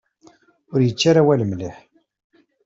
[0.73, 1.77] Ur yečči ara awal mliḥ.